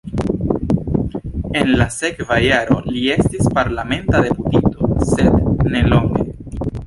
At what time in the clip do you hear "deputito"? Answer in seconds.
4.27-4.89